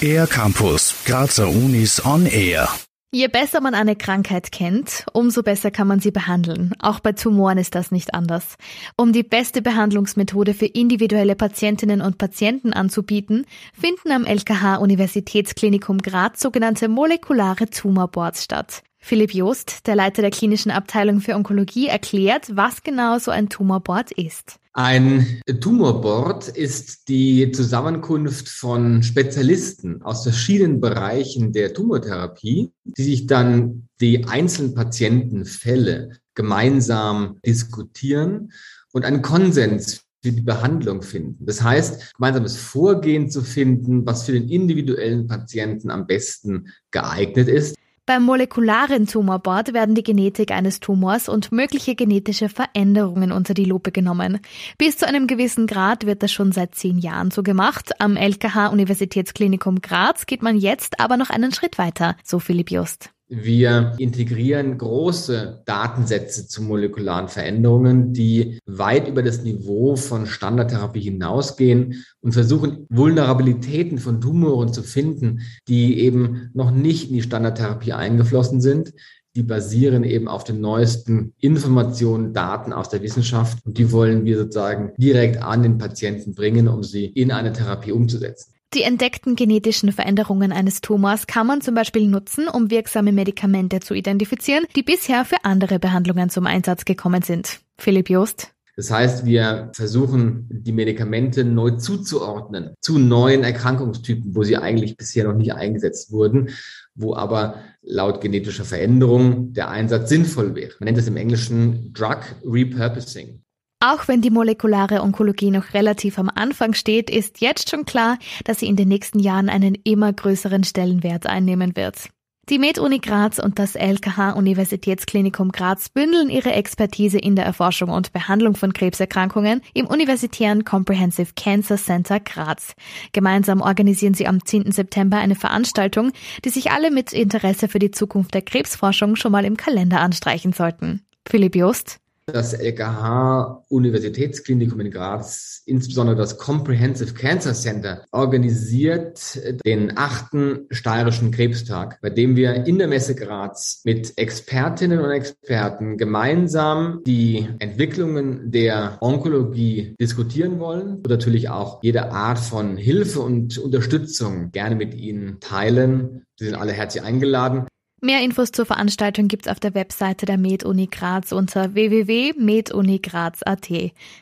[0.00, 2.68] Air Campus, Grazer Unis on Air.
[3.12, 6.74] Je besser man eine Krankheit kennt, umso besser kann man sie behandeln.
[6.80, 8.56] Auch bei Tumoren ist das nicht anders.
[8.96, 16.40] Um die beste Behandlungsmethode für individuelle Patientinnen und Patienten anzubieten, finden am LKH Universitätsklinikum Graz
[16.40, 18.82] sogenannte molekulare Tumorboards statt.
[18.98, 24.10] Philipp Joost, der Leiter der klinischen Abteilung für Onkologie, erklärt, was genau so ein Tumorboard
[24.12, 24.58] ist.
[24.78, 33.88] Ein Tumorboard ist die Zusammenkunft von Spezialisten aus verschiedenen Bereichen der Tumortherapie, die sich dann
[34.02, 38.52] die einzelnen Patientenfälle gemeinsam diskutieren
[38.92, 41.46] und einen Konsens für die Behandlung finden.
[41.46, 47.76] Das heißt, gemeinsames Vorgehen zu finden, was für den individuellen Patienten am besten geeignet ist.
[48.06, 53.90] Beim molekularen Tumorboard werden die Genetik eines Tumors und mögliche genetische Veränderungen unter die Lupe
[53.90, 54.38] genommen.
[54.78, 58.00] Bis zu einem gewissen Grad wird das schon seit zehn Jahren so gemacht.
[58.00, 63.10] Am LKH Universitätsklinikum Graz geht man jetzt aber noch einen Schritt weiter, so Philipp Just.
[63.28, 72.04] Wir integrieren große Datensätze zu molekularen Veränderungen, die weit über das Niveau von Standardtherapie hinausgehen
[72.20, 78.60] und versuchen, Vulnerabilitäten von Tumoren zu finden, die eben noch nicht in die Standardtherapie eingeflossen
[78.60, 78.92] sind.
[79.34, 84.38] Die basieren eben auf den neuesten Informationen, Daten aus der Wissenschaft und die wollen wir
[84.38, 88.55] sozusagen direkt an den Patienten bringen, um sie in eine Therapie umzusetzen.
[88.76, 93.94] Die entdeckten genetischen Veränderungen eines Tumors kann man zum Beispiel nutzen, um wirksame Medikamente zu
[93.94, 97.60] identifizieren, die bisher für andere Behandlungen zum Einsatz gekommen sind.
[97.78, 98.52] Philipp Joost.
[98.76, 105.24] Das heißt, wir versuchen, die Medikamente neu zuzuordnen zu neuen Erkrankungstypen, wo sie eigentlich bisher
[105.24, 106.50] noch nicht eingesetzt wurden,
[106.94, 110.74] wo aber laut genetischer Veränderung der Einsatz sinnvoll wäre.
[110.80, 113.40] Man nennt es im Englischen Drug Repurposing.
[113.80, 118.60] Auch wenn die molekulare Onkologie noch relativ am Anfang steht, ist jetzt schon klar, dass
[118.60, 122.08] sie in den nächsten Jahren einen immer größeren Stellenwert einnehmen wird.
[122.48, 128.12] Die MedUni Graz und das LKH Universitätsklinikum Graz bündeln ihre Expertise in der Erforschung und
[128.12, 132.74] Behandlung von Krebserkrankungen im Universitären Comprehensive Cancer Center Graz.
[133.12, 134.70] Gemeinsam organisieren sie am 10.
[134.70, 136.12] September eine Veranstaltung,
[136.44, 140.52] die sich alle mit Interesse für die Zukunft der Krebsforschung schon mal im Kalender anstreichen
[140.52, 141.02] sollten.
[141.28, 141.98] Philipp Jost
[142.32, 152.00] das LKH Universitätsklinikum in Graz, insbesondere das Comprehensive Cancer Center, organisiert den achten steirischen Krebstag,
[152.02, 158.98] bei dem wir in der Messe Graz mit Expertinnen und Experten gemeinsam die Entwicklungen der
[159.00, 165.38] Onkologie diskutieren wollen und natürlich auch jede Art von Hilfe und Unterstützung gerne mit Ihnen
[165.38, 166.26] teilen.
[166.36, 167.66] Sie sind alle herzlich eingeladen.
[168.06, 173.68] Mehr Infos zur Veranstaltung gibt's auf der Webseite der MedUni Graz unter www.medunigraz.at.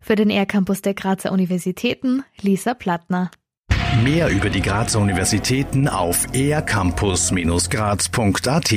[0.00, 3.30] Für den R-Campus der Grazer Universitäten, Lisa Plattner.
[4.02, 8.72] Mehr über die Grazer Universitäten auf ercampus-graz.at